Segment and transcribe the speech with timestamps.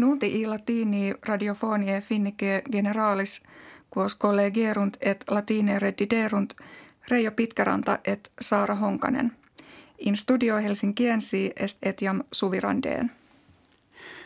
[0.00, 3.42] Nunti i latini radiofonie finnike generalis
[3.96, 6.54] quos collegerunt et latine rediderunt
[7.08, 9.32] Reijo Pitkäranta et Saara Honkanen.
[9.98, 13.10] In studio Helsinkiensi est etiam suvirandeen.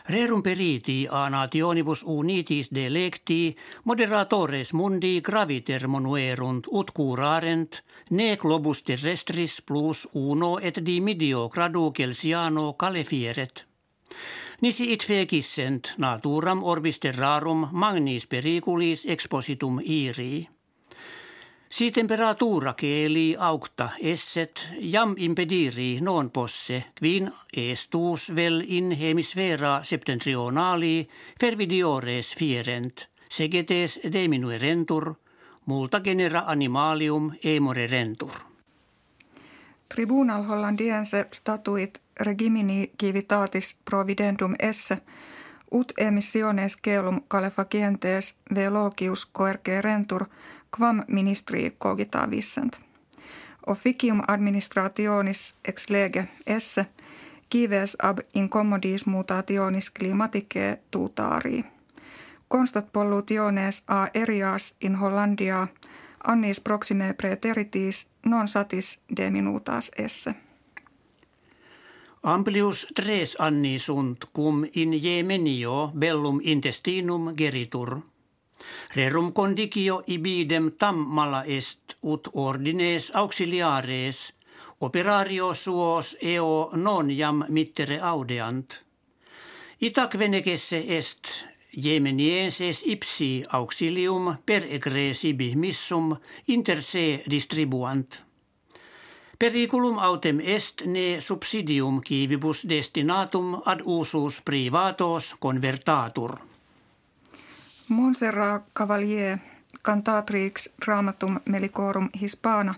[0.09, 9.61] Rerum periti a nationibus unitis delecti moderatores mundi graviter monuerunt ut curarent ne globus terrestris
[9.61, 13.65] plus uno et dimidio gradu Celsiano calefieret.
[14.61, 20.47] Nisi it fecissent naturam orbis terrarum magnis periculis expositum irii.
[21.75, 31.09] Si temperatura keeli aukta esset jam impediri non posse quin estus vel in hemisfera septentrionali
[31.39, 35.15] fervidiores fierent, segetes diminuerentur,
[35.65, 38.31] multa genera animalium emore rentur.
[39.89, 44.97] Tribunal hollandiense statuit regimini civitatis providendum esse
[45.71, 50.25] ut emissiones celum calefacientes velogius coerce rentur
[50.77, 52.81] quam ministri cogita vissent.
[53.67, 56.85] Officium administrationis ex lege esse
[57.49, 61.65] kives ab incommodis mutationis climaticae tutarii.
[62.49, 65.67] Constat pollutiones a erias in Hollandia
[66.27, 70.44] annis proxime preteritis non satis de minutas esse.
[72.25, 78.01] Amplius tres anni sunt cum in Jemenio bellum intestinum geritur.
[78.95, 84.33] Rerum condicio ibidem tam mala est ut ordines auxiliares
[84.79, 88.81] operario suos eo non jam mittere audeant.
[89.79, 91.29] Itac venegesse est
[91.77, 96.15] Jemenienses ipsi auxilium per egre sibi missum
[96.47, 98.24] inter se distribuant.
[99.39, 106.37] Periculum autem est ne subsidium civibus destinatum ad usus privatos convertatur.
[107.89, 109.37] Monserrat Cavalier
[109.81, 112.75] cantatrix dramatum melicorum hispana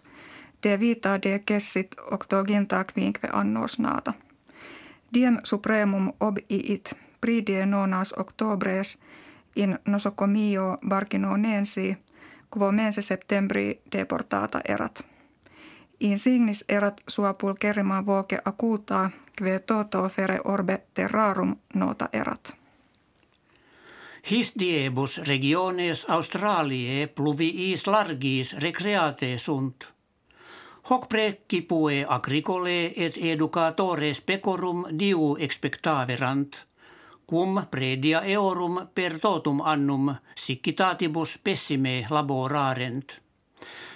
[0.64, 4.14] de vita de kessit octoginta quinque annos nata.
[5.14, 8.98] Diem supremum ob iit pridie nonas octobres
[9.56, 11.98] in nosocomio barcinonensi
[12.50, 15.17] quo mense septembri deportata erat.
[16.00, 22.56] Insignis erat sua pulcherima voce acuta kve toto fere orbe terrarum nota erat.
[24.32, 29.94] His diebus regiones Australiae pluviis largis recreate sunt.
[30.90, 36.56] Hoc precipue agricole et educatores pecorum diu expectaverant,
[37.26, 43.27] cum predia eorum per totum annum siccitatibus pessime laborarent.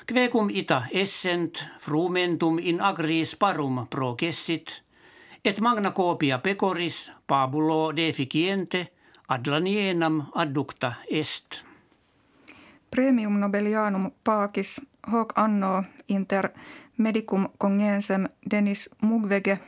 [0.05, 4.83] Quecum ita essent frumentum in agris parum processit,
[5.45, 8.91] et magna copia pecoris pabulo deficiente
[9.27, 11.65] ad lanienam adducta est.
[12.91, 14.81] Premium Nobelianum pacis
[15.11, 16.49] hoc anno inter
[16.97, 19.59] medicum congensem Denis Mukwege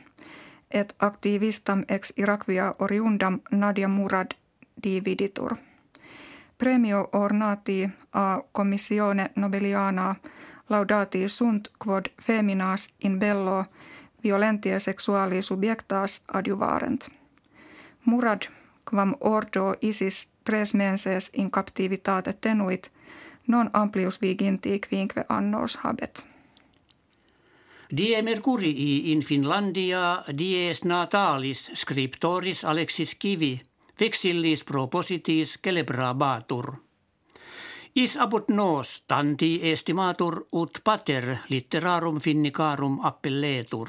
[0.70, 4.30] et activistam ex Irakvia oriundam Nadia Murad
[4.82, 5.56] dividitur.
[6.64, 10.14] Premio ornati a commissione nobeliana
[10.68, 13.64] laudati sunt quod feminas in bello
[14.22, 17.08] violentie sexuali subjectas adjuvarent.
[18.04, 18.42] Murad
[18.90, 22.90] quam ordo isis tres menses in captivitate tenuit
[23.46, 26.24] non amplius viginti quinque annos habet.
[27.96, 33.60] Die Mercurii in Finlandia dies natalis scriptoris Alexis Kivi–
[34.00, 36.74] vexillis propositis celebrabatur.
[37.96, 43.88] Is abut nos tanti estimatur ut pater litterarum finnicarum appelletur.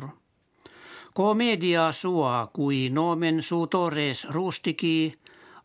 [1.13, 5.13] Comedia sua cui nomen sutores rustici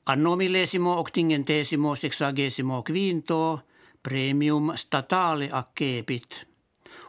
[0.06, 3.62] anno millesimo octingentesimo sexagesimo quinto
[4.02, 6.46] premium statale accepit.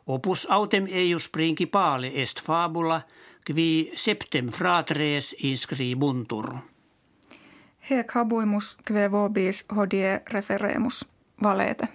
[0.07, 3.01] Opus autem eius principale est fabula
[3.45, 6.70] qui septem fratres inscribuntur.
[7.89, 11.05] Hec habuimus kve vobis hodie referemus
[11.43, 11.87] valete.